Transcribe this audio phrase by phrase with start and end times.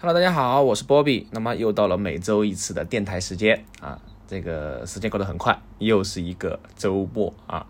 [0.00, 1.26] Hello，大家好，我是波比。
[1.32, 7.66] 那么又到了每周一次的电台时间啊，这个时间过得很快，又是一个周末啊。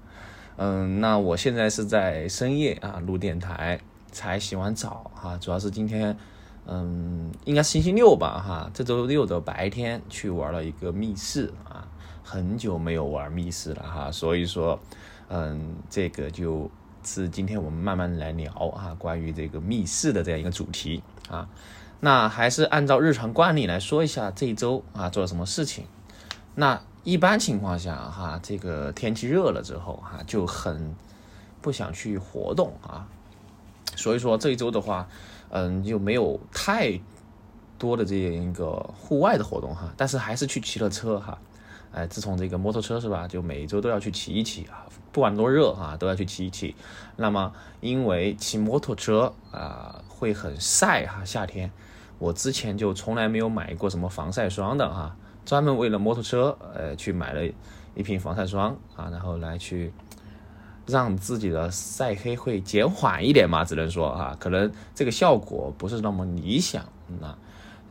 [0.57, 3.81] 嗯，那我现在是在深夜啊录电台，
[4.13, 5.39] 才洗完澡哈。
[5.39, 6.15] 主要是今天，
[6.67, 8.71] 嗯，应该是星期六吧哈。
[8.75, 11.89] 这周六的白天去玩了一个密室啊，
[12.23, 14.13] 很久没有玩密室了哈。
[14.13, 14.79] 所以说，
[15.29, 16.71] 嗯，这个就
[17.03, 21.49] 是今天我们慢慢来聊啊，关于这个密室的这样一个主题啊。
[22.01, 25.85] 那还是按照日常惯例来说一下这一周啊做了什么事情。
[26.55, 30.95] 那一般情况下哈，这个天气热了之后哈，就很
[31.61, 33.09] 不想去活动啊。
[33.97, 35.09] 所以说这一周的话，
[35.51, 37.01] 嗯，就没有太
[37.79, 39.93] 多的这样一个户外的活动哈。
[39.97, 41.39] 但是还是去骑了车哈。
[41.91, 46.75] 哎，自从这个摩托车是吧，就每周都要去骑一骑啊，不管多热啊，都要去骑一骑。
[47.17, 51.71] 那么因为骑摩托车啊会很晒哈，夏天。
[52.19, 55.15] 我之前就从来没有买过什么防晒霜的哈，
[55.47, 57.41] 专门为了摩托车，呃，去买了
[57.95, 59.93] 一瓶防晒霜啊，然后来去
[60.85, 66.85] 让自己的晒黑会减缓一点嘛，只能说啊，可能这个效果不是那么理想。
[67.21, 67.39] 那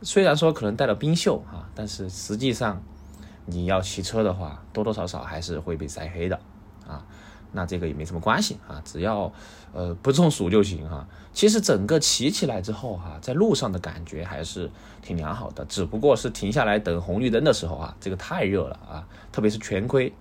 [0.02, 2.82] 虽然说可能带了冰袖啊，但是实际上
[3.46, 6.38] 你要骑车的话，多多少少还是会被晒黑的。
[7.52, 9.32] 那这个也没什么关系啊，只要
[9.72, 11.06] 呃不中暑就行哈。
[11.32, 20.12] 其实整个骑起来之后哈，在路上的感觉还是挺良好的，只不过是停下来等红绿灯的时候啊，这个太热了啊，特别是全盔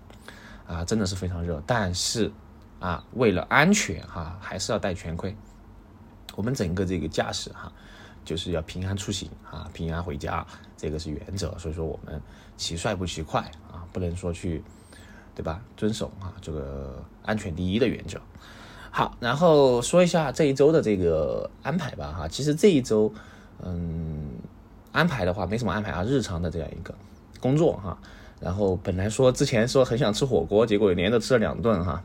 [0.67, 1.61] 啊，真的是非常热。
[1.65, 2.31] 但是
[2.79, 5.35] 啊，为了安全哈，还是要戴全盔。
[6.35, 7.71] 我们整个这个驾驶哈，
[8.23, 10.45] 就是要平安出行啊，平安回家，
[10.77, 11.57] 这个是原则。
[11.57, 12.21] 所以说我们
[12.55, 13.41] 骑帅不骑快
[13.71, 14.63] 啊，不能说去。
[15.37, 15.61] 对吧？
[15.77, 18.19] 遵守啊，这个安全第一的原则。
[18.89, 22.07] 好，然后说一下这一周的这个安排吧。
[22.17, 23.13] 哈，其实这一周，
[23.61, 24.31] 嗯，
[24.91, 26.91] 安排的话没什么安排啊，日常的这样一个
[27.39, 27.95] 工作哈。
[28.39, 32.03] 然后本来说之前说很想吃火锅，结果连着吃了两顿哈，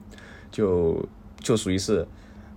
[0.51, 1.03] 就
[1.41, 2.07] 就属于是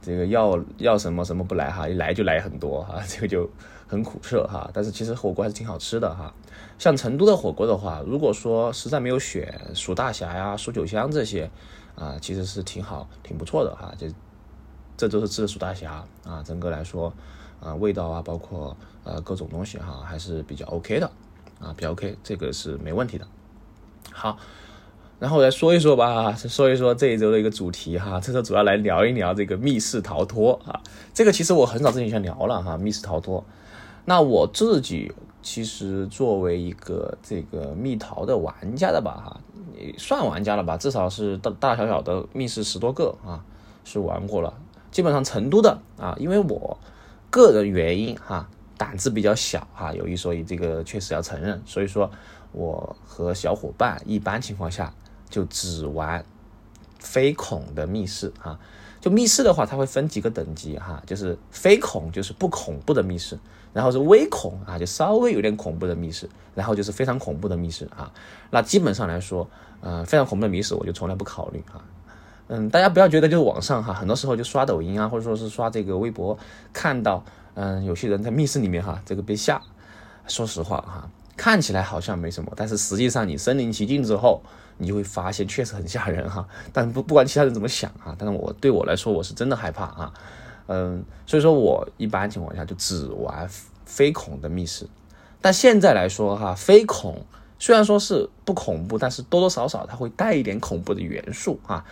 [0.02, 3.50] 这个要要什么什么不来哈，一来就来很多哈，这个就
[3.88, 4.69] 很苦涩哈。
[4.73, 6.34] 但是其实火锅还是挺好吃的哈。
[6.78, 11.50] 像成都的火锅的话，如果说实在没有选蜀大侠呀、蜀九香这些，
[11.96, 13.94] 啊，其实是挺好、挺不错的哈。
[13.97, 14.07] 就
[14.97, 17.13] 这都是吃的蜀大侠啊，整个来说，
[17.62, 21.09] 啊，味道啊，包括呃各种东西哈，还是比较 OK 的
[21.59, 23.28] 啊，比较 OK，这个是没问题的。
[24.12, 24.38] 好，
[25.19, 30.81] 然后来说一说吧，说一说这一周的一个主题哈，这周主要来聊一聊这个密室逃脱啊。
[31.13, 33.44] 这个其实我很早之前就聊了哈，密室逃脱。
[34.05, 35.11] 那我自己。
[35.47, 39.39] 其实作为一个这个蜜桃的玩家的吧，哈，
[39.95, 43.45] 算玩家了吧，至少是大大小小的密室十多个啊，
[43.83, 44.51] 是玩过了。
[44.89, 46.75] 基本上成都的啊，因为我
[47.29, 51.61] 个人原因哈，胆子比较小哈，有一说一，这个确实要承认。
[51.63, 52.09] 所以说，
[52.51, 54.91] 我和小伙伴一般情况下
[55.29, 56.25] 就只玩
[56.97, 58.59] 非恐的密室啊。
[58.99, 63.37] 就密室的话，它会分几个等级哈，就是非恐就是不恐怖的密室。
[63.75, 68.09] 然后是微恐啊，就稍微有点恐怖的密室，然后就是非常恐怖的密室啊。
[68.50, 69.46] 那基本上来说，
[69.81, 71.84] 呃，非常恐怖的密室我就从来不考虑啊。
[72.47, 76.38] 嗯，大家不要觉得就是网上哈，很多时候就刷抖音啊，或者说是刷这个微博，
[76.72, 77.22] 看到
[77.56, 79.62] 嗯有些人在密室里面哈，这个被吓。
[80.28, 84.41] 说实话哈，看起来好像没什么，但是实际上你身临其境之后，
[84.78, 86.47] 你就会发现确实很吓人哈。
[86.72, 90.14] 但不不管其他人怎么想啊，但是我对我来说我是真的害怕啊。
[90.68, 93.48] 嗯，所以说我一般情况下就只玩
[93.86, 94.88] 非恐的密室，
[95.40, 97.24] 但现在来说哈，非恐
[97.59, 101.86] 虽然说是不恐怖，但是多多少少它会带一点恐怖的元素啊。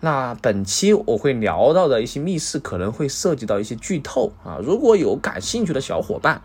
[0.00, 6.42] 那本期我会聊到的一些密室可能会涉及到一些剧透啊，如果有感兴趣的小伙伴，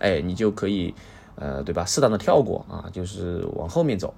[0.00, 0.92] 哎，你就可以
[1.36, 4.12] 呃，对吧，适当的跳过啊，就是往后面走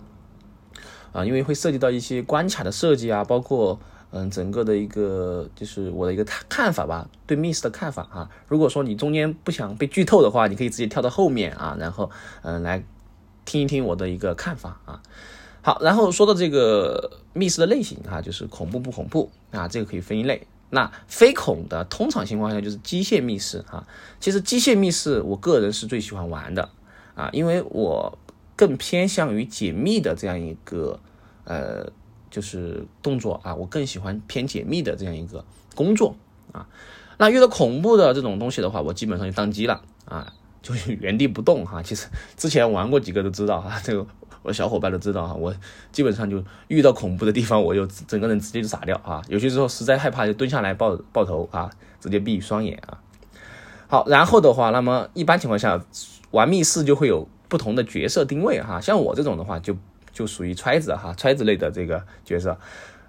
[1.12, 3.78] 啊，因为会涉及到一些关卡的设计啊，包括。
[4.10, 8.30] 嗯，整个的一个就是我的一个看法吧，对密室的看法啊。
[8.46, 12.10] 如果说你中间不想被剧透的话，你可以直接跳到后面啊，然后
[12.43, 12.82] 嗯来
[13.44, 15.02] 听一听我的一个看法啊。
[15.60, 20.46] 好，然后说到这个密室的类型啊，就是恐怖不恐怖啊，这个可以分一类。
[20.70, 23.87] 那非恐的，通常情况下就是机械密室啊。
[24.20, 26.70] 其实机械密室我个人是最喜欢玩的
[27.14, 28.19] 啊，因为我
[28.56, 30.99] 更偏向于解密的这样一个
[31.44, 31.93] 呃。
[32.30, 35.44] 就是动作啊，我更喜欢偏解密的这样一个
[35.75, 36.16] 工作
[36.52, 36.66] 啊。
[37.19, 40.32] 那遇到恐怖的这种东西的话，我基本上就当机了啊，
[40.62, 41.82] 就原地不动哈。
[41.82, 44.06] 其实之前玩过几个都知道哈，这个
[44.42, 45.34] 我小伙伴都知道哈。
[45.34, 45.54] 我
[45.90, 49.20] 基本上就遇到恐怖的地方，我就整个人直接就傻掉啊。
[49.28, 51.69] 有些时候实在害怕，就蹲下来抱抱头啊，
[52.00, 53.02] 直接闭双眼啊。
[53.88, 55.84] 好，然后的话，那么一般情况下
[56.31, 59.76] 玩密室就会有不同的角色定位哈，像我这种的话就
[60.19, 62.59] 就属于揣子哈，揣子类的这个角色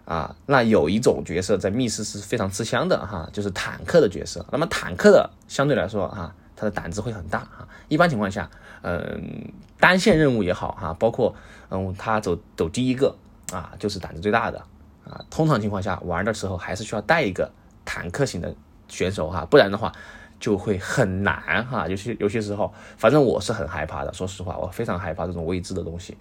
[0.06, 0.36] 啊。
[0.46, 4.46] 那有一种角色在密室是非常吃香的哈，就是坦克的角色。
[4.52, 7.68] 那么坦克的相对来说哈，他的胆子会很大啊。
[7.88, 8.48] 一般情况下，
[8.84, 11.34] 嗯，单线任务也好哈，包括
[11.72, 13.16] 嗯他走走第一个
[13.52, 14.64] 啊，就是胆子最大的。
[15.10, 17.52] 啊，通常情况下玩的时候还是需要带一个
[17.84, 18.54] 坦克型的
[18.88, 19.92] 选手哈，不然的话
[20.40, 21.88] 就会很难哈。
[21.88, 24.14] 有些有些时候，反正我是很害怕的。
[24.14, 26.16] 说实话，我非常害怕这种未知的东西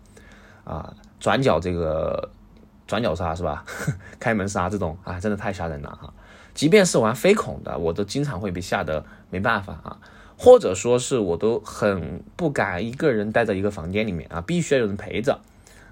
[0.69, 2.31] 啊，转角这个
[2.87, 3.65] 转角杀是吧？
[4.21, 6.13] 开门杀这种啊，真的太吓人了哈。
[6.53, 9.99] 即便是玩飞孔的，我都经常会被吓得没办法啊，
[10.37, 15.41] 或者说是我都很不敢一个人待在一个房间里面啊，必须要有人陪着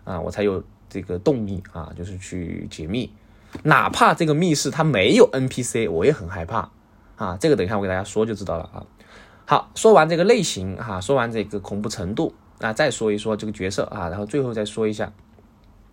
[0.05, 0.63] 啊，我才有。
[0.89, 3.13] 这个动力啊，就是去解密，
[3.65, 6.71] 哪怕这个密室它没有 NPC，我也很害怕
[7.17, 7.37] 啊。
[7.39, 8.87] 这个等一下我给大家说就知道了啊。
[9.45, 15.13] 好，说完这个类型哈，说完这个恐怖程度啊，再说一说这个角色啊，然后最后再说一下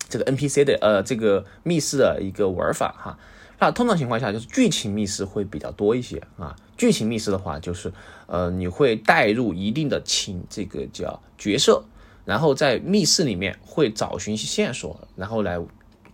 [0.10, 3.20] 这个 NPC 的呃这个密室的一个玩法哈。
[3.60, 6.56] 那通常情况下就是剧情密室会比较多一些啊。
[6.76, 7.94] 剧情密室的话就是
[8.26, 11.84] 呃你会带入一定的情，这个叫角色。
[12.26, 15.60] 然后在密室里面会找寻一些线索，然后来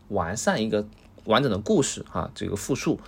[0.07, 0.87] 完善一个
[1.25, 2.99] 完整的故事啊，这个复述，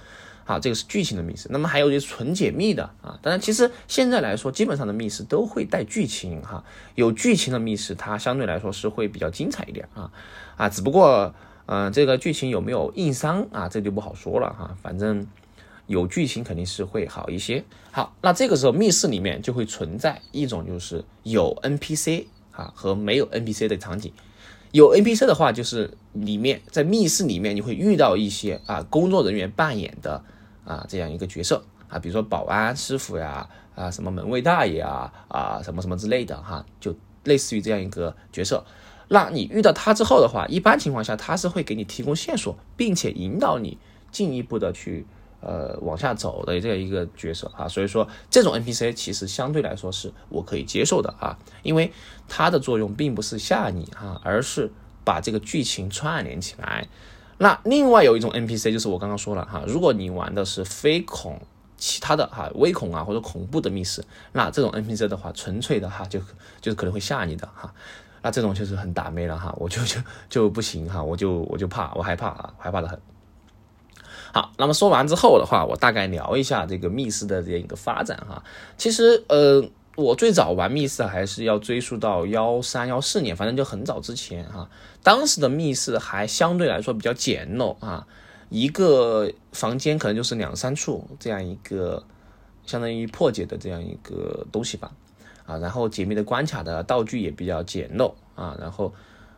[0.51, 1.47] 啊，这个是剧情的密室。
[1.51, 6.63] 那么还有一些纯解密的啊，当然其实现在来说，基本上的密室都会带剧情哈。
[6.95, 10.11] 有剧情的密室，它相对来说是会比较精彩一点啊
[10.57, 11.33] 啊，只不过
[11.67, 14.75] 嗯，这个剧情有没有硬伤啊，这就不好说了哈。
[14.81, 15.25] 反正
[15.87, 17.63] 有剧情肯定是会好一些。
[17.91, 22.25] 好，那这个时候密室里面就会存在一种就是有 NPC。
[22.53, 24.11] 啊，和没有 NPC 的场景，
[24.71, 30.21] 有 NPC 的话，就是里面在密室里面你会遇到一些啊工作人员扮演的
[30.65, 38.63] 啊这样一个角色啊，比如说保安师傅呀，啊什么门卫大爷啊，啊什么什么之类的哈，就类似于这样一个角色。
[39.09, 43.77] 那你遇到他之后的话，一般情况下他是会给你提供线索，并且引导你
[44.11, 45.05] 进一步的去。
[45.43, 51.91] 呃，往下走的这样一个角色啊，所以说这种 NPC 其实相对来说是我可以接受的啊，因为
[52.29, 54.71] 它的作用并不是吓你哈，而是
[55.03, 56.87] 把这个剧情串联起来。
[57.41, 61.41] 那另外有一种 NPC 就是我刚刚说了哈，如果你玩的是非恐
[61.75, 66.19] 其他的哈微恐啊或者恐怖的密室，那这种 NPC 的话，纯粹的哈就
[66.61, 67.73] 就是可能会吓你的哈，
[68.21, 69.99] 那这种就是很打妹了哈，我就就
[70.29, 73.01] 就不行哈，我就我就怕我害怕啊，害怕的很。
[74.33, 78.43] 好，那么说完之后的话，我大概聊一下这个密室的这样一个发展哈。
[78.77, 84.69] 其实，呃，我最早玩密室还是要追溯到幺三幺四年，反正就很早之前哈。
[85.03, 88.07] 当时的密室还相对来说比较简陋啊，
[88.49, 92.03] 一个房间可能就是两三处这样一个
[92.65, 94.91] 相当于破解的这样一个东西吧。
[95.43, 98.93] 啊，然后解密的关卡的道具也比较简陋啊，然后，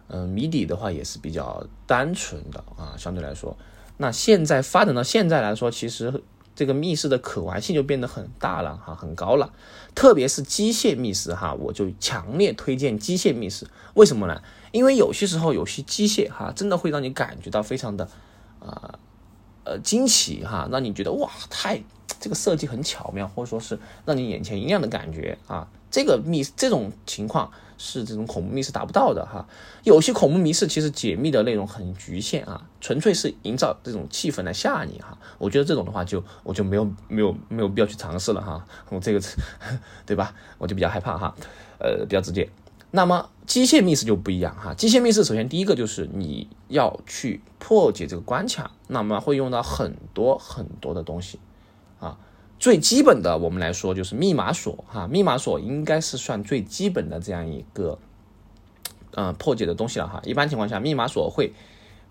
[0.10, 3.58] 嗯，谜底的话也是比较单纯的啊，相对来说。
[3.98, 6.22] 那现在发展到现在来说，其实
[6.56, 9.52] 这个密室的可玩性就变得很大了哈，很高了。
[9.96, 13.68] 特别是机械密室哈，我就强烈推荐机械密室。
[13.96, 14.42] 为什么呢？
[14.72, 18.08] 因为有些时候有些机械哈，真的会让你感觉到非常的
[18.60, 19.00] 啊
[19.64, 21.84] 呃惊奇哈，让你觉得哇太
[22.24, 25.68] 这个设计很巧妙，或者说是让你眼前一亮的感觉啊。
[25.92, 27.52] 这个密这种情况。
[27.76, 29.46] 是这种恐怖密室达不到的哈，
[29.84, 35.18] 有些恐怖密室其实解密的内容很局限啊，纯粹是营造这种气氛来吓你哈。
[35.38, 39.20] 我觉得这种的话就我就没有没有没有必要去尝试了哈，我这个
[40.06, 40.34] 对吧？
[40.60, 41.36] 我就比较害怕哈，
[41.80, 42.48] 呃，比较直接。
[42.92, 51.40] 那么机械密室就不一样哈，机械密室首先第一个就是你要去破解这个关卡，那么会用到很多很多的东西。
[52.60, 58.00] 最基本的，我们来说就是密码锁哈，密码锁应该是算最基本的这样一个，
[59.12, 60.22] 呃，破解的东西了哈。
[60.24, 61.52] 一般情况下，密码锁会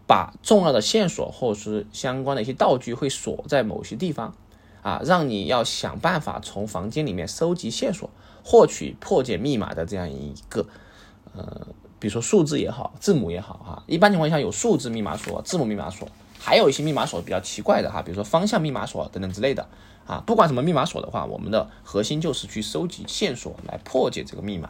[0.07, 4.35] 把重要的线索或者是相关的一些道具会锁在某些地方，
[4.83, 8.11] 啊，让你要想办法从房间里面收集线索，
[8.45, 10.67] 获取破解密码的这样一个，
[11.35, 11.67] 呃，
[11.99, 13.83] 比如说数字也好，字母也好哈。
[13.87, 16.07] 一般情况下有数字密码锁、字母密码锁，
[16.39, 19.67] 还有一些密码锁比较奇怪的哈，比如说方向密码锁等等之类的。
[20.13, 24.69] 啊，不管什么密码锁的话，我们的核心就是去收集线索来破解这个密码。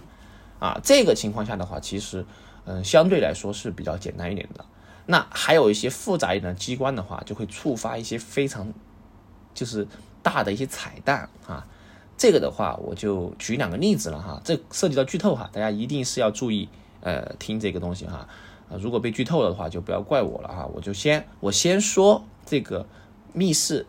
[0.60, 2.24] 啊，这个情况下的话，其实，
[2.64, 4.64] 嗯，相对来说是比较简单一点的。
[5.06, 8.72] 那还有一些复杂一点的机关的话，就会触发一些非常
[9.52, 9.88] 就是
[10.22, 11.66] 大的一些彩蛋啊。
[12.16, 14.40] 这个的话，我就举两个例子了哈。
[14.44, 16.68] 这涉及到剧透哈，大家一定是要注意
[17.00, 18.28] 呃听这个东西哈。
[18.78, 20.70] 如果被剧透了的话，就不要怪我了哈。
[20.72, 22.86] 我就先我先说这个
[23.32, 23.84] 密室。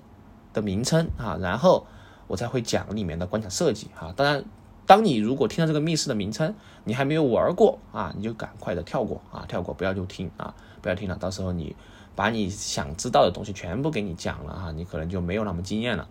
[0.53, 1.85] 的名称啊，然后
[2.27, 4.13] 我才会讲里面的关卡设计哈。
[4.15, 4.45] 当然，
[4.85, 11.75] 当你如果听到这个密室的名称，你还没有玩过啊，你就赶快的跳过啊，跳过不要就听啊，不要听了，到时候你
[12.15, 16.07] 把你想知道的东西全部给你讲了哈，你可能就没有那么惊艳了。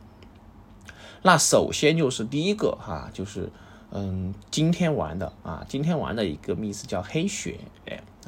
[1.22, 3.50] 那首先就是第一个哈，就是
[3.90, 7.60] 嗯，今天玩的啊，今天玩的一个密室叫黑雪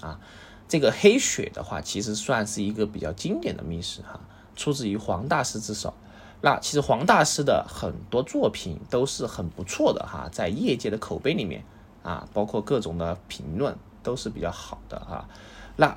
[0.01, 0.21] 啊。
[0.67, 4.21] 这个黑雪的话，其实算是一个比较经典的密室哈，
[4.57, 5.93] 出自于黄大师之手。
[6.41, 11.65] 那其实黄大师的很多作品都是很不错的哈，在业界的口碑里面
[12.03, 15.27] 啊，包括各种的评论都是比较好的哈。
[15.77, 15.97] 那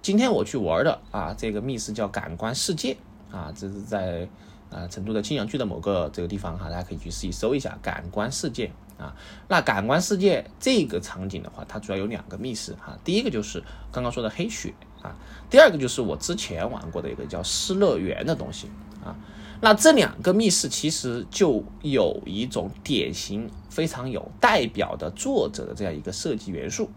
[0.00, 2.96] 今天我去玩的啊，这个密室叫感官世界
[3.32, 4.28] 啊，这是在
[4.70, 8.70] 啊成都的青羊区的某个这个地方哈，大家可以去自己搜一下感官世界。
[8.96, 9.16] 啊，
[9.48, 12.98] 那感官世界这个场景的话，它主要有两个密室哈。
[13.02, 15.16] 第一个就是刚刚说的黑雪啊，
[15.48, 18.68] 第二个就是我之前玩过的一个叫失乐园的东西
[19.04, 19.16] 啊。
[19.62, 26.90] 那这两个密室其实就有一种典型、非常有代表的作者的这样一个设计元素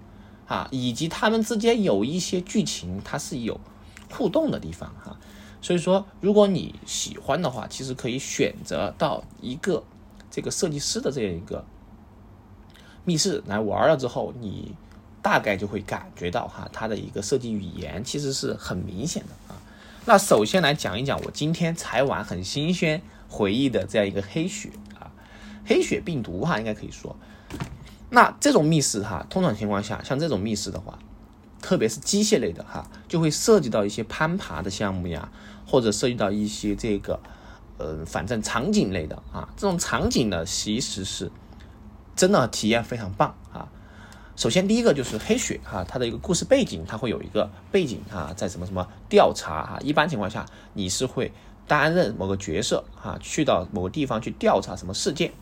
[0.47, 3.59] 啊，以及他们之间有一些剧情它是有
[4.11, 5.17] 互动的地方哈。
[5.61, 9.83] 所以说，如果你喜欢的话，其实可以选择到一个
[10.29, 11.65] 这个设计师的这样一个。
[13.05, 14.73] 密室来玩了之后，你
[15.23, 19.57] 大概就会感觉到哈，它的一个设计语言其实是很明显的啊。
[20.05, 25.09] 那首先来讲一讲我今天才玩很新鲜回忆的这样一个黑雪啊，
[25.65, 27.15] 黑雪病毒哈，应该可以说。
[28.11, 30.99] 那这种密室哈，通常情况下，像这种密室的话，
[31.61, 35.31] 特别是机械类的哈，就会涉及到一些攀爬的项目呀，
[35.65, 37.19] 或者涉及到一些这个
[37.77, 41.31] 呃，反正场景类的啊，这种场景呢，其实是。
[42.15, 43.67] 真的体验非常棒啊！
[44.35, 49.79] 首先第一个就是黑雪哈，它的一个故事背景，它会有一个背景啊，在什么什么调查哈。
[49.81, 51.31] 一般情况下，你是会
[51.67, 55.33] 担任某个角色哈，去到某个地方去调查什么事件，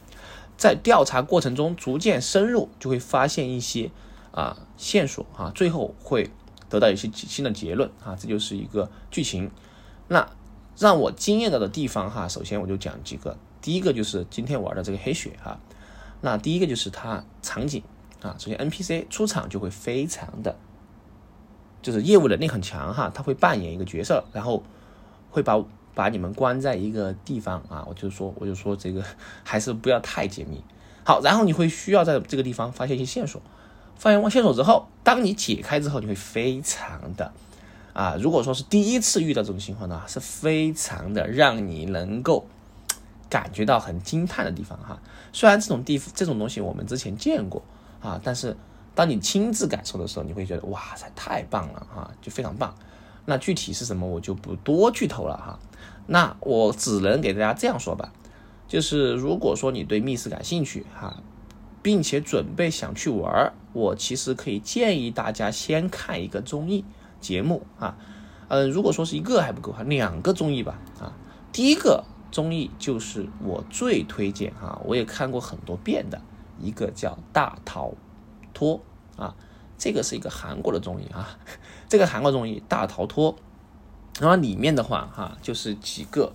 [0.57, 3.91] 在调查过程中逐渐深入，就会发现一些
[4.31, 6.29] 啊线索啊，最后会
[6.69, 9.49] 得到一些新的结论啊，这就是一个剧情。
[10.09, 10.29] 那
[10.77, 15.59] 让我惊艳到的地方哈，首先我就讲几个，第一个就是今天玩的这个黑雪哈。
[16.19, 17.81] 那第一个就是它场景
[18.21, 20.55] 啊，首先 NPC 出场就会非常的，
[21.81, 24.63] 就是业务能力很强哈，他会扮演一个角色，然后
[25.29, 25.63] 会把
[25.93, 29.03] 把你们关在一个地方啊，我就说我就说这个
[29.43, 30.63] 还是不要太解密。
[31.03, 33.41] 好，然后你会需要在这个地方发现一些线索，
[33.97, 37.31] 发现完线索之后，当你解开之后，你会非常的
[37.93, 42.45] 啊，如果说是第一次遇到这种情况呢，是非常的让你能够。
[43.29, 44.99] 感觉到很惊叹的地方哈，
[45.31, 47.63] 虽然这种地这种东西我们之前见过
[48.01, 48.57] 啊，但是
[48.93, 52.75] 当你亲自感受的时候，你会觉得哇塞，太棒了哈，就非常棒。
[53.25, 55.59] 那具体是什么，我就不多剧透了哈。
[56.07, 58.11] 那我只能给大家这样说吧，
[58.67, 61.21] 就是如果说你对密室感兴趣哈，
[61.81, 66.83] 并且准备想去玩，我其实可以建议大家先看一个综艺
[67.19, 67.97] 节目啊，
[68.49, 71.13] 嗯，如果说是一个还不够哈，两个综艺吧啊，
[71.51, 72.03] 第一个。
[72.31, 76.21] 综艺就是我最推荐哈，我也看过很多遍的
[76.61, 77.91] 一个叫《大逃
[78.53, 78.79] 脱》
[79.21, 79.35] 啊，
[79.77, 81.37] 这个是一个韩国的综艺啊，
[81.89, 83.33] 这个韩国综艺《大逃脱》，
[84.19, 86.31] 然后里面的话哈，就是几个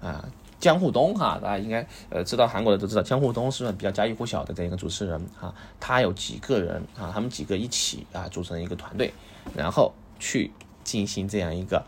[0.00, 0.24] 啊
[0.60, 9.12] 江户东哈，大家应该呃知道韩国的都知道江户东是比较家喻户晓的这样一个主持人啊，他有几个人啊，他们几个一起啊组成一个团队，
[9.56, 10.52] 然后去
[10.84, 11.84] 进行这样一个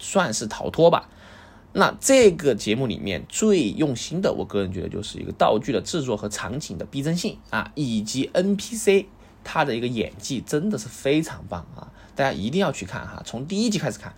[0.00, 1.08] 算是逃脱吧。
[1.72, 9.06] 那这个节目里面最用心的，我个人觉得就是一个道具的制作和场景的逼真性啊，以及 NPC
[9.44, 11.92] 他的一个演技真的是非常棒啊！
[12.14, 14.14] 大家一定要去看哈，从第一季开始看，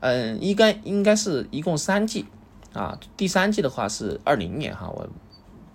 [0.00, 2.24] 嗯，应该应该是一共三季
[2.72, 5.08] 啊，第三季的话是二零年哈，我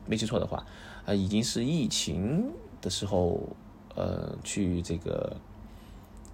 [0.05, 0.65] 没记错的话，
[1.05, 3.55] 呃，已经是疫情的时候
[3.95, 5.37] 呃去这个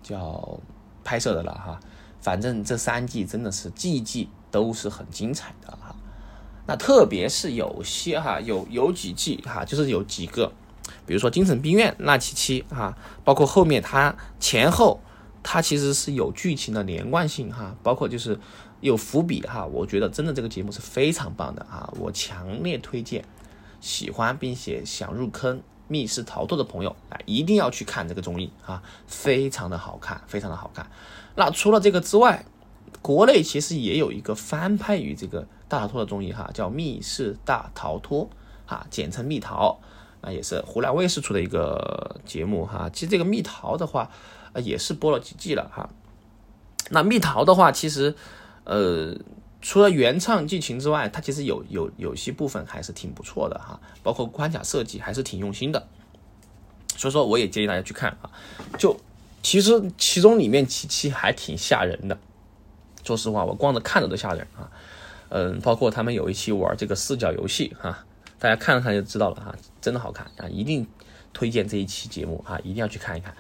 [0.02, 0.60] 叫
[1.04, 1.80] 拍摄的了哈，
[2.26, 4.28] 反正这三季真的是季季。
[4.52, 5.94] 都是很精彩的哈，
[6.66, 10.50] 那特别是有些哈有有几季哈，就是有几个，
[11.06, 15.02] 比如说精神病院那期期哈，包括后面它前后
[15.44, 18.40] 它其实是有剧情的连贯性哈，包括就是
[18.80, 23.26] 有伏笔哈，我觉得真的这个节目是非常棒的啊，我强烈推荐
[23.82, 30.90] 喜欢并且想入坑密室逃脱的朋友啊，一定要去看这个综艺啊，非常的好看，非常的好看。
[31.36, 32.46] 那除了这个之外，
[33.02, 38.26] 国内其实也有一个翻拍于这个大逃脱的综艺哈，叫《密室大逃脱》
[38.66, 39.80] 哈，简称密逃，
[40.22, 42.90] 那也是湖南卫视出的一个节目哈。
[42.92, 44.10] 其实这个密逃的话，
[44.54, 45.90] 呃，也是播了几季了哈。
[46.90, 48.16] 那密逃的话，其实
[48.64, 49.16] 呃，
[49.66, 55.88] 除了原唱剧情之外，它其实有有有些部分还是挺不错的哈，包括关卡设计还是挺用心的。
[56.96, 58.30] 所以说，我也建议大家去看啊。
[58.78, 58.96] 就
[59.42, 62.16] 其实其中里面几期还挺吓人的，
[63.04, 64.70] 说实话，我光着看着都吓人啊。
[65.30, 68.06] 嗯，包括他们有一期玩这个四角游戏哈，
[68.38, 70.86] 大家看了看就知道了哈，真的好看啊，一定
[71.34, 73.36] 推荐这一期节目啊，一定要去看一看。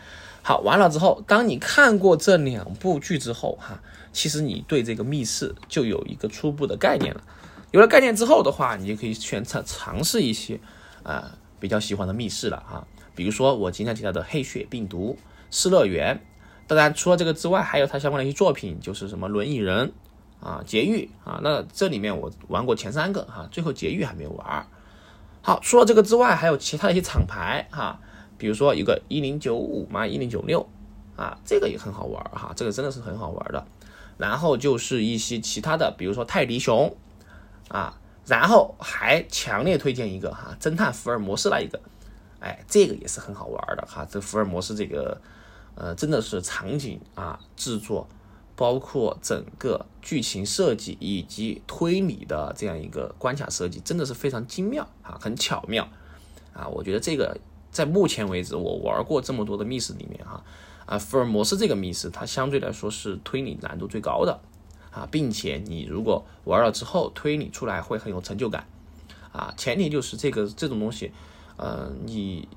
[0.47, 3.81] 好，完了之后，当你看过这两部剧之后哈，
[4.13, 7.23] 其实你对这个密室就有一个初步的概念了。
[7.71, 10.59] 有了概念之后的话，你就可以选尝尝试一些
[11.01, 12.85] 啊比较喜欢的密室了哈。
[13.15, 15.17] 比如说我经常提到的《黑血病毒》
[15.49, 16.15] 《失乐园》，
[16.67, 19.87] 当然除了这个之外，还有它相关的一些作品，就是什么《轮椅人》。
[20.41, 24.67] 啊，劫狱啊，那这里面我玩过前三个哈，最后劫狱还没有玩。
[25.41, 27.99] 好，除了这个之外，还有其他的一些厂牌哈，
[28.37, 30.67] 比如说一个一零九五嘛，一零九六
[31.15, 33.65] 啊，这个也很好玩哈，这个真的是很好玩的。
[34.17, 36.95] 然后就是一些其他的，比如说泰迪熊
[37.69, 41.79] 啊，然后还强烈推荐一个哈，侦探福尔摩斯那一个，
[42.39, 45.21] 哎，这个也是很好玩的哈，这福尔摩斯这个
[45.75, 48.07] 呃，真的是场景啊制作。
[48.57, 55.85] 包括整个剧情设计以及推理的这样一个关卡设计，真的是非常精妙啊，很巧妙
[56.53, 56.65] 啊！
[56.69, 57.37] 我觉得这个
[57.75, 60.41] 在目前为止我玩过这么多的密室里面哈，
[60.85, 64.39] 啊，福尔摩斯这个密室它相对来说是推理难度最高的
[64.91, 68.65] 啊，并且你如果玩了之后推理出来会很有成就感
[69.33, 71.11] 啊，前提就是这个这种东西，
[71.57, 72.47] 呃，你。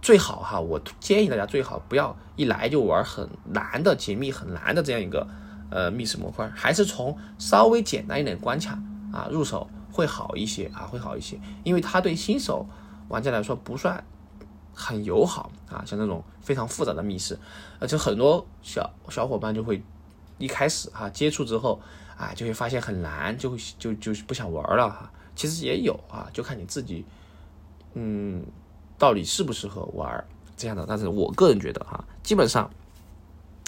[0.00, 5.24] 最好哈，我建议大家最好不要一来就玩很难的解密很难的这样一个
[5.70, 8.76] 呃密室模块，还是从稍微简单一点关卡
[9.12, 12.66] 啊入手会好一些啊，会好一些，因为它对新手
[13.08, 14.04] 玩家来说不算
[14.74, 17.38] 很友好啊，像这种非常复杂的密室，
[17.78, 19.82] 而且很多小小伙伴就会
[20.38, 21.80] 一开始哈接触之后
[22.16, 25.10] 啊就会发现很难，就会就就不想玩了哈。
[25.34, 27.04] 其实也有啊，就看你自己
[27.94, 28.44] 嗯。
[28.98, 30.24] 到底适不适合玩
[30.56, 30.84] 这样的？
[30.86, 32.70] 但是我个人觉得哈，基本上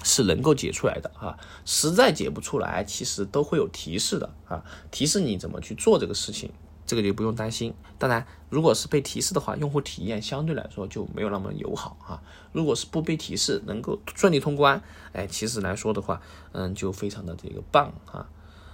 [0.05, 1.37] 是能够解出来的哈。
[1.65, 4.63] 实在解不出来，其实都会有提示的啊，
[4.93, 6.53] 提示你怎么去做这个事情，
[6.87, 7.75] 这个就不用担心。
[7.99, 12.23] 当然，如果是被提示的话，用户体验相对来说就没有那么友好啊。
[12.53, 16.21] 如果是不被提示，能够顺利通关，哎，其实来说的话，
[16.53, 18.29] 嗯，就非常的这个棒啊。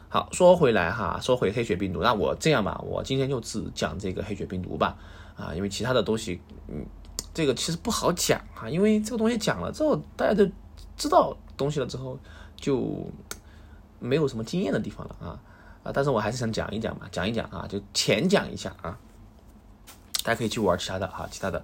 [0.09, 4.97] 好，说回来哈，说回黑血病毒，那我这样吧，我今天就只讲这个黑血病毒吧。
[5.37, 6.85] 啊，因为其他的东西，嗯，
[7.33, 10.45] 这个其实不好讲啊，因为这个东西讲了之后，大家都
[10.97, 12.19] 知道东西了之后，
[12.57, 13.09] 就
[14.01, 15.41] 没有什么经验的地方了啊
[15.93, 18.99] 但是我还是想讲一讲嘛，讲一讲啊，就浅讲一下啊，
[20.23, 21.63] 大家可以去玩其他的哈，其他的。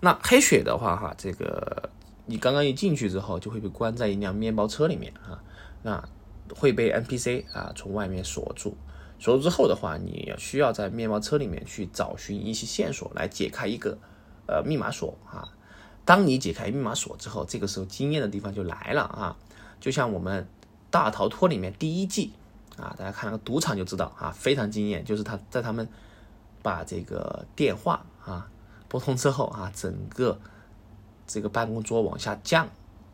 [0.00, 1.90] 那黑血的话哈，这个
[2.26, 5.42] 你刚刚一进去之后，就会被关在一辆面包车里面啊，
[5.82, 6.08] 那
[6.54, 8.76] 会被 NPC 啊从外面锁住。
[9.18, 13.96] 锁住之后的话，你需要在面包车里面去找寻一些线索来解开一个
[14.46, 15.48] 呃密码锁啊。
[16.04, 19.36] 当你解开密码锁之后，这个时候惊艳的地方就来了啊！
[19.80, 20.46] 就像我们
[20.90, 22.32] 大逃脱里面第一季
[22.76, 25.04] 啊，大家看那个赌场就知道啊，非常惊艳。
[25.04, 25.88] 就是他在他们
[26.62, 28.48] 把这个电话啊
[28.88, 30.38] 拨通之后啊，整个
[31.26, 32.68] 这个办公桌往下降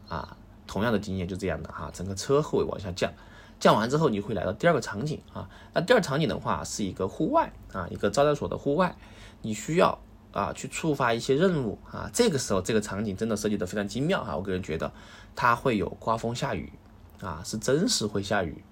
[0.09, 3.13] 啊，同样的经验就这样的哈，整个车会往下降。
[3.61, 5.49] 降完之后，你会来到第二个场景啊。
[5.73, 8.97] 那第二场景的话，是一个户外啊，一个招待所的户外，
[9.43, 9.97] 你需要
[10.33, 12.11] 啊去触发一些任务啊。
[12.13, 14.37] 这个时候，这个场景真的设计的非常精妙哈。
[14.37, 14.93] 我个人觉得，
[15.37, 16.73] 它会有刮风下雨
[17.21, 18.65] 啊，是真实会下雨，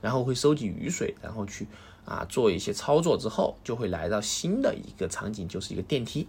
[0.00, 1.66] 然后会收集雨水，然后去
[2.04, 6.26] 啊做一些操作之后，就会来到新的一个场景，就是一个电梯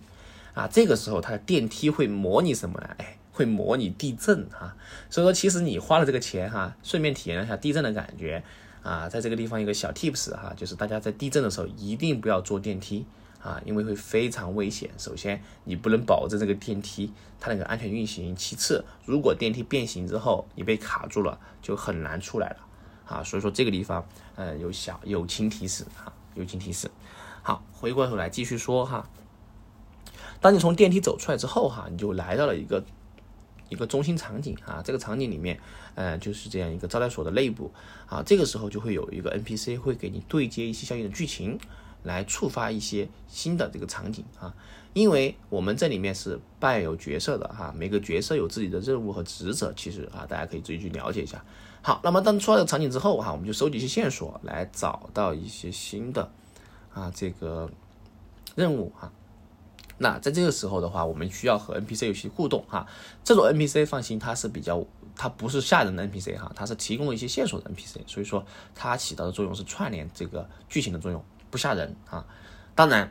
[0.54, 0.68] 啊。
[0.68, 2.90] 这个时候，它的电梯会模拟什么呢？
[2.98, 3.18] 哎。
[3.38, 4.76] 会模拟地震哈，
[5.12, 8.44] 所以说其实你花了这个钱哈，顺便体验一下地震的感觉
[8.82, 13.06] 啊，在这个地方一个小 tips 哈，就是大家在地震的时候一定不要坐电梯
[13.40, 14.90] 啊，因为会非常危险。
[14.98, 22.58] 首先你不能保证这个电梯它那个安全运行，其次如果电梯变形之后你被卡住了就很难出来了
[23.08, 26.92] 啊，所以说这个地方呃有小友情提示哈，友情提示。
[27.42, 29.10] 好，回过头来继续说哈，
[30.40, 32.84] 当你从电梯走出来之后哈，你就来到了一个。
[33.70, 35.60] 一个中心场景啊，这个场景里面，
[35.94, 37.70] 呃，就是这样一个招待所的内部
[38.06, 41.60] 啊，这个时候就会有一个 NPC 会给你对接一些相应的剧情，
[42.04, 44.56] 来触发一些新的这个场景啊，
[44.94, 51.44] 因为我们这里面是扮有角色的哈，每个角色有自己的任务和职责，其实啊，大家可以自己去了解一下。
[51.88, 56.30] 好，那么当出了这个场景之后哈，我们就收集一些线索，来找到一些新的
[56.94, 57.72] 啊这个
[58.56, 59.10] 任务哈。
[59.98, 62.86] 那在这个时候的话，我们需要和 NPC 有些互动哈。
[63.24, 64.84] 这种 NPC 放心，它是比较，
[65.16, 68.46] 它不是吓人的 NPC 哈，它是提供了一些线索的 NPC，所以说
[68.76, 72.26] 它起到的作用是串联这个剧情的作用，不吓人啊。
[72.76, 73.10] 当然，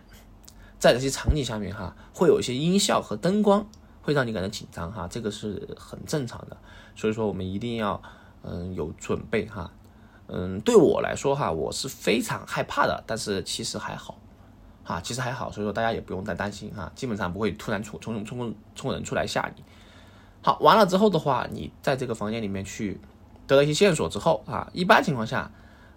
[0.78, 3.66] 在这些场景下面哈，会有一些音效和灯光
[4.02, 6.58] 会让你感到紧张哈，这个是很正常的。
[6.94, 8.02] 所以说我们一定要
[8.46, 9.70] 嗯有准备哈。
[10.28, 14.18] 嗯，对我来说哈，我是非常害怕的，但是其实还好。
[14.84, 19.64] 啊，其实还好，所以说大家也不用太担心哈，基本上不会突然冲冲冲冲人出来吓你。
[20.42, 23.00] 好，完了之后的话，你在这个房间里面去
[23.48, 25.50] 得到一些线索之后啊，一般情况下，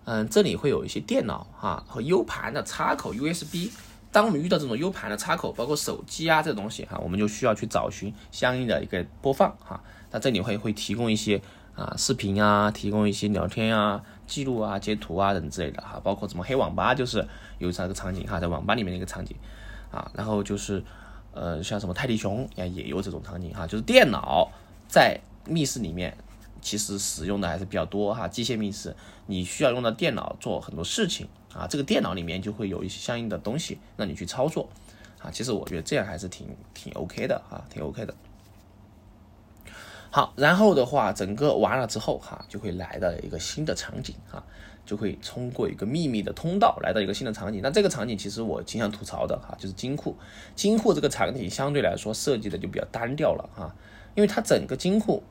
[0.05, 3.69] 嗯，这里会有一些电脑哈和 U 盘的插口 USB。
[4.11, 9.79] 当我们遇到这种 U 盘的插口，包括手机啊这东西哈，我们就需要去找寻相应的一个播放哈。
[10.09, 11.39] 那这里会会提供一些
[11.79, 14.03] 啊视频啊，提供一些聊天啊。
[14.27, 17.17] 记录啊、截图啊等之类的哈，包括什么黑网吧，就是
[17.57, 19.35] 有这样一个场景哈，在网吧里面的一个场景
[19.91, 20.83] 啊，然后就是
[21.33, 24.51] 呃，像什么泰迪熊也也有这种场景哈，就是电脑
[24.87, 26.15] 在密室里面
[26.61, 34.69] 其实使用的还是比较多哈，机械密室你需要用到电脑做很多事情啊，这个电脑里面就会有一些相应的东西让你去操作
[35.23, 38.13] 啊，其实我觉得这样还是挺挺 OK 的啊，挺 OK 的。
[40.11, 44.43] 好，然后的话，整个完了之后哈，就会来到一个新的场景哈，
[44.83, 47.61] 就会通过一个秘密的通道来到一个新的场景。
[47.61, 50.15] 那这个场景其实我经常吐槽的哈，就是金库。
[50.55, 53.75] 金库这个场景相对来说设计的就比较单调了哈，
[54.15, 55.21] 因为它整个金库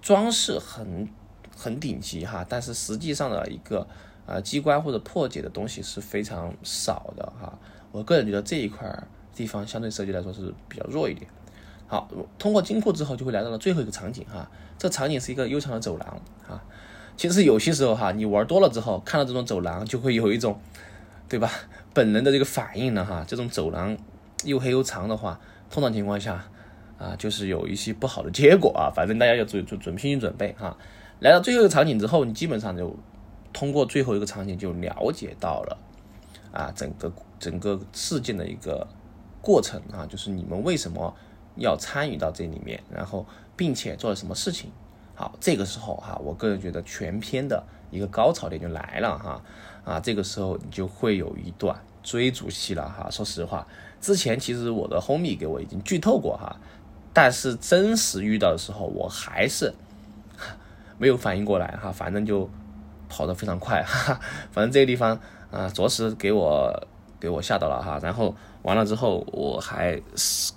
[0.00, 1.06] 装饰很
[1.54, 3.86] 很顶级哈，但是实际上的一个
[4.24, 7.58] 呃机关或者破解的东西是非常少的哈。
[7.92, 11.30] 我个人觉得这一块地方相对设计来说是比较弱一点。
[11.88, 14.50] 好，通过金库之后，就会来到了最后一个场景哈。
[14.76, 16.60] 这场景是一个悠长的走廊啊。
[17.16, 20.60] 其实有些时候哈，你玩多了之后，看到这种走廊，就会有一种，
[21.28, 21.48] 对吧？
[21.94, 23.24] 本能的这个反应了哈。
[23.26, 23.96] 这种走廊
[24.44, 25.38] 又黑又长的话，
[25.70, 26.44] 通常情况下
[26.98, 28.90] 啊，就是有一些不好的结果啊。
[28.92, 30.76] 反正大家要准准准心理准备哈。
[31.20, 32.94] 来到最后一个场景之后，你基本上就
[33.52, 35.78] 通过最后一个场景就了解到了
[36.50, 38.86] 啊，整个整个事件的一个
[39.40, 41.14] 过程啊，就是你们为什么。
[41.56, 44.70] 要参与到这里面，然后并且做了什么事情？
[45.14, 49.42] 好，这个时候哈，我个人觉得全篇的一个高潮点就来了哈
[49.82, 53.08] 啊，这个时候你就会有一段追逐戏了哈。
[53.10, 53.66] 说实话，
[53.98, 56.54] 之前其实我的 homie 给我已经剧透过哈，
[57.14, 59.72] 但是真实遇到的时候，我还是
[60.98, 62.50] 没有反应过来哈，反正就
[63.08, 64.20] 跑得非常快哈，
[64.52, 65.18] 反正这个地方
[65.50, 66.86] 啊，着实给我
[67.18, 68.34] 给我吓到了哈，然后。
[68.66, 70.02] 完了之后，我还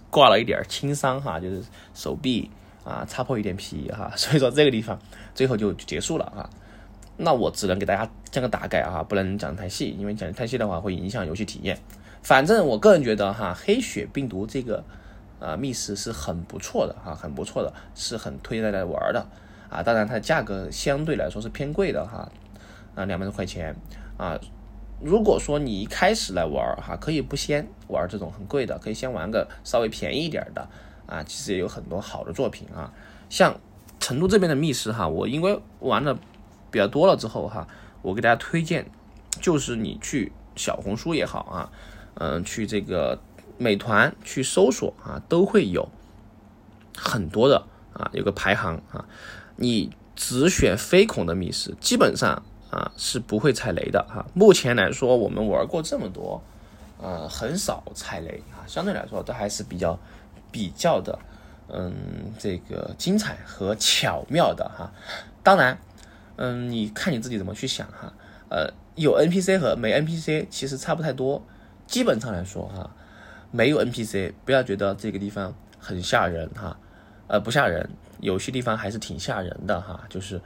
[0.10, 1.62] 挂了一点轻伤哈，就是
[1.94, 2.50] 手臂
[2.84, 5.00] 啊擦破一点皮哈， 所以说这个地方
[5.36, 6.50] 最后就结束了哈。
[7.18, 11.78] 那我只能给大家讲个大概啊，不能讲太细，因为讲太细的话会影响游戏体验。
[12.24, 14.84] 反正我个人觉得哈，黑血病毒这个
[15.40, 19.24] 啊密室是很不错的哈，很不错的，是很推荐大家玩的
[19.70, 19.84] 啊。
[19.84, 22.28] 当然它的价格相对来说是偏贵的哈，
[22.96, 23.76] 啊两百多块钱
[24.18, 24.36] 啊。
[25.02, 30.68] 如果说你一开始来玩哈，可以不先玩这种很贵的，可以先玩个稍微便宜一点的
[31.06, 31.24] 啊。
[31.24, 32.92] 其实也有很多好的作品啊，
[33.30, 33.58] 像
[34.00, 36.14] 成都这边的密室哈，我因为玩的
[36.70, 37.66] 比较多了之后哈，
[38.02, 38.92] 我给大家推荐，
[39.40, 41.72] 就是你去小红书也好啊，
[42.16, 43.20] 嗯，去这个
[43.58, 45.88] 美团去搜索啊，都会有
[46.98, 49.06] 很多的啊，有个排行啊，
[49.56, 52.44] 你只选非恐的密室，基本上。
[52.72, 54.26] 啊，是不会踩雷的哈。
[54.34, 56.40] 目前来说，我们玩过这么多，
[57.02, 58.62] 呃，很少踩雷啊。
[58.68, 59.98] 相对来说，都还是比较
[60.52, 61.18] 比较的，
[61.68, 61.92] 嗯，
[62.38, 64.92] 这个精彩和巧妙的哈。
[65.42, 65.80] 当然，
[66.36, 68.14] 嗯，你看你自己怎么去想哈。
[68.50, 71.44] 呃，有 NPC 和没 NPC 其实差不太多。
[71.88, 72.92] 基本上来说哈，
[73.50, 76.78] 没有 NPC，不要觉得这个地方很吓人哈。
[77.28, 80.02] 呃，不吓人，有些地方还是挺吓人的哈。
[80.08, 80.40] 就是。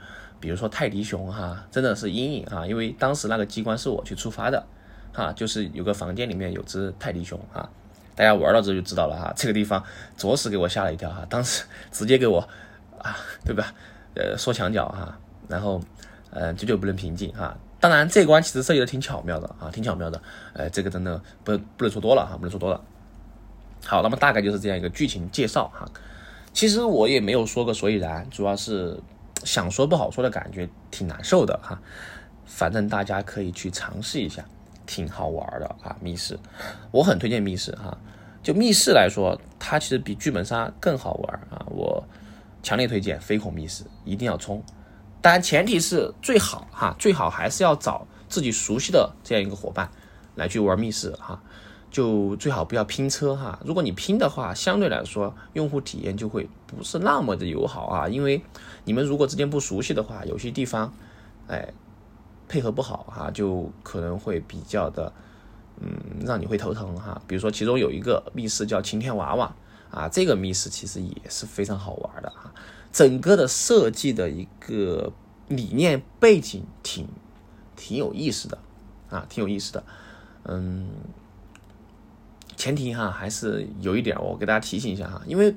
[0.44, 4.62] 比如说泰迪熊哈，真的是阴影哈，因为当时那个机关是我去触发的，
[5.10, 7.66] 哈，就是有个房间里面有只泰迪熊啊，
[8.14, 9.82] 大家玩了之后就知道了哈，这个地方
[10.18, 12.46] 着实给我吓了一跳哈，当时直接给我
[12.98, 13.72] 啊，对吧？
[14.14, 15.80] 呃，缩墙角哈，然后
[16.28, 17.56] 呃，久久不能平静哈。
[17.80, 20.20] 当然这关其实设计的挺巧妙的啊，挺巧妙的，
[20.52, 22.78] 呃，这个真的不不能说多了哈，不能说多了。
[23.86, 25.88] 好，那么大概就是这样一个剧情介绍哈，
[26.52, 29.00] 其实我也没有说个所以然，主要是。
[29.44, 31.78] 想说不好说的感觉挺难受的哈，
[32.46, 34.44] 反正大家可以去尝试一下，
[34.86, 35.96] 挺好玩的啊！
[36.00, 36.38] 密室，
[36.90, 37.96] 我很推荐密室哈。
[38.42, 41.64] 就密室来说，它其实比剧本杀更好玩啊！
[41.70, 42.02] 我
[42.62, 44.62] 强烈推荐飞孔密室，一定要冲。
[45.22, 49.88] 当然前提是最好哈，最好还是要找自己熟悉的这样一个伙伴
[50.34, 51.42] 来去玩密室哈。
[51.94, 53.56] 就最好不要拼车哈。
[53.64, 58.08] 如果你拼的话，相对来说用户体验就会不是那么的友好啊。
[58.08, 58.42] 因为
[58.84, 60.92] 你们如果之间不熟悉的话，有些地方，
[61.46, 61.72] 哎，
[62.48, 65.12] 配合不好哈，就可能会比较的，
[65.80, 67.22] 嗯，让你会头疼哈。
[67.28, 69.54] 比如说其中有一个密室叫晴天娃娃
[69.92, 72.52] 啊，这个密室其实也是非常好玩的哈。
[72.90, 75.12] 整个的设计的一个
[75.46, 77.06] 理念背景挺
[77.76, 78.58] 挺有意思的
[79.10, 79.84] 啊，挺有意思的，
[80.46, 80.88] 嗯。
[82.64, 85.54] 前提哈，还是有一点，我给大家提醒一下哈，因为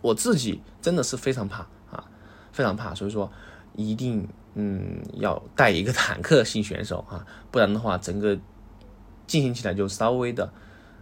[0.00, 2.04] 我自己真的是非常怕啊，
[2.52, 3.28] 非常怕，所以说
[3.74, 8.38] 一定嗯要带一个坦克型选手啊，不然的话整个
[9.26, 10.48] 进行起来就稍微的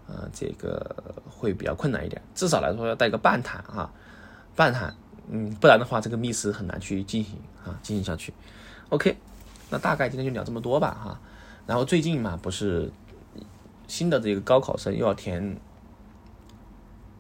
[0.07, 0.97] 呃这个
[1.29, 3.93] 会比较困难一点，至少来说要带个半坦啊，
[4.57, 4.97] 半坦，
[5.29, 7.35] 嗯，不然的话这个密室很难去进行
[7.67, 8.33] 啊进行下去。
[8.89, 9.15] OK，
[9.69, 11.21] 那大概今天就聊这么多吧哈，
[11.67, 12.91] 然后最近嘛不是。
[13.89, 15.59] 新的这个高考生又要填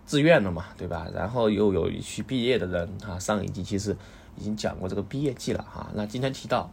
[0.07, 1.09] 志愿了嘛，对吧？
[1.12, 3.96] 然后又有一批毕业的人啊，上一集其实
[4.37, 5.90] 已经讲过这个毕业季了哈。
[5.94, 6.70] 那今天提到，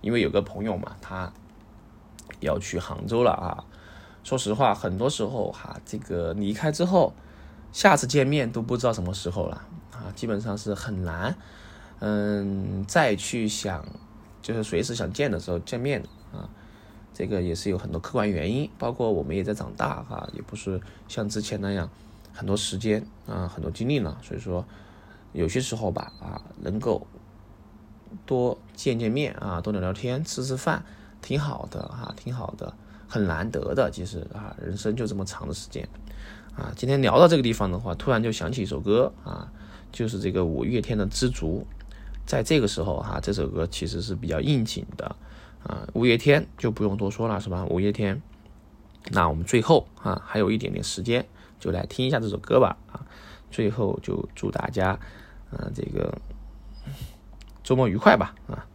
[0.00, 1.32] 因为有个朋友嘛，他
[2.40, 3.64] 要去杭州了啊。
[4.24, 7.12] 说实话，很多时候哈，这个离开之后，
[7.72, 11.36] 下次见面都不知道什么时候了啊，基本上是很难，
[11.98, 13.84] 嗯，再去想，
[14.40, 16.02] 就是随时想见的时候见面
[16.32, 16.48] 啊。
[17.14, 21.88] 这个也是有很多客观原因，包括我们也在长大哈，也不是像之前那样
[22.32, 24.64] 很多时间啊，很多精力了，所以说
[25.32, 27.06] 有些时候吧啊，能够
[28.24, 30.84] 多见见面啊，多聊聊天，吃吃饭，
[31.20, 32.72] 挺好的哈，挺好的，
[33.06, 35.86] 很难得的，其实啊，人生就这么长的时间
[36.56, 36.72] 啊。
[36.74, 39.52] 今天聊到这个地方的话，突然就想起一首歌啊，
[39.90, 41.66] 就是这个五月天的《知足》，
[42.26, 45.14] 在这个时候哈，这首歌其实是比较应景的。
[45.64, 47.64] 啊，五月天就不用多说了，是吧？
[47.66, 48.20] 五月天，
[49.10, 51.26] 那我们最后啊，还有一点点时间，
[51.60, 52.76] 就来听一下这首歌吧。
[52.90, 53.06] 啊，
[53.50, 54.98] 最后就祝大家，
[55.50, 56.18] 啊，这个
[57.62, 58.34] 周末愉快吧。
[58.48, 58.66] 啊，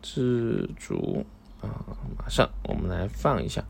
[0.00, 1.26] 知足
[1.60, 1.84] 啊，
[2.18, 3.62] 马上我们来放一下。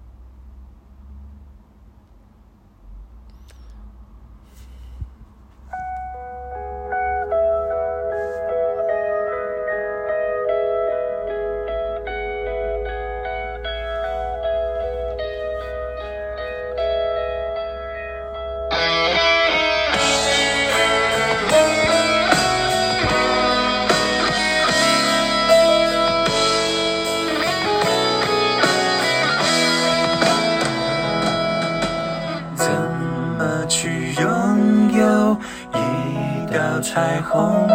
[36.92, 37.66] 彩虹，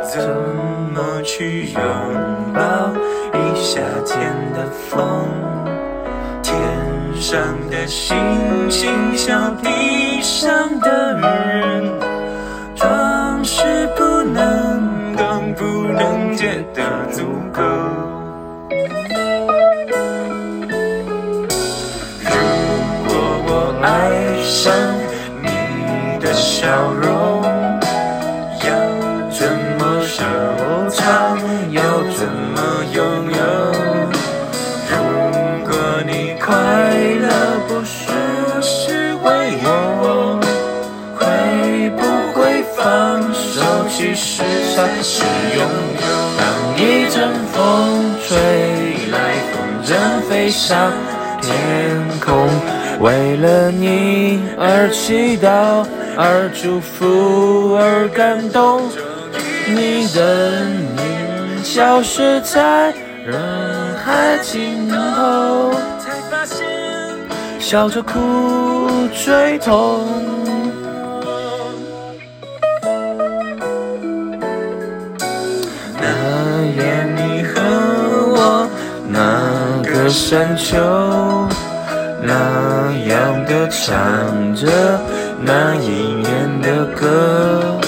[0.00, 0.22] 怎
[0.94, 1.82] 么去拥
[2.54, 2.60] 抱
[3.34, 5.26] 一夏天的风？
[6.40, 6.56] 天
[7.20, 7.36] 上
[7.68, 8.16] 的星
[8.70, 11.98] 星像地上的人，
[12.76, 17.60] 装饰不能，更不能觉得足够。
[44.74, 45.22] 才是
[45.54, 46.02] 拥有。
[46.38, 46.42] 当
[46.76, 46.80] 一
[47.10, 48.36] 阵风吹
[49.10, 49.14] 来，
[49.52, 49.54] 风
[49.84, 49.90] 筝
[50.28, 50.92] 飞上
[51.40, 51.52] 天
[52.18, 52.48] 空，
[53.00, 58.82] 为了你而祈祷，而祝福，而感动。
[59.68, 62.92] 你的影消失在
[63.24, 66.66] 人海尽头，才发现
[67.60, 70.04] 笑着哭最痛。
[80.08, 80.76] 山丘，
[82.22, 85.00] 那样的唱着
[85.40, 87.80] 那一年的歌，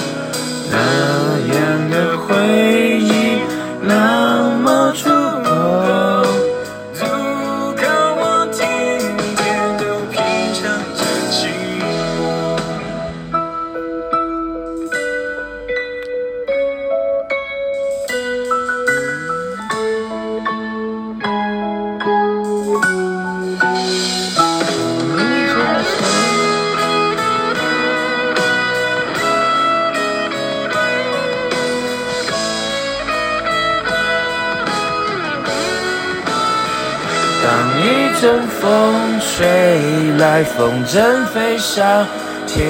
[40.35, 42.05] 吹来，风筝飞上
[42.49, 42.67] 天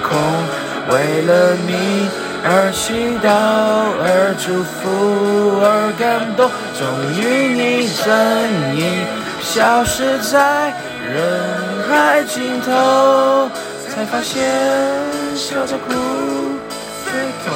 [0.00, 0.16] 空，
[0.94, 2.08] 为了你
[2.44, 3.26] 而祈祷，
[3.98, 6.48] 而祝福，而感动。
[6.78, 6.86] 终
[7.18, 8.06] 于，你身
[8.76, 9.04] 影
[9.40, 10.72] 消失在
[11.04, 13.50] 人海尽头，
[13.88, 14.48] 才发现
[15.34, 15.90] 笑着哭
[17.04, 17.10] 最
[17.44, 17.50] 痛。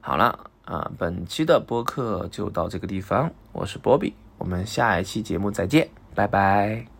[0.00, 0.36] 好了。
[0.64, 6.93] 啊，本期的播客就到这个地方，我是波比，我们下一期节目再见，拜拜。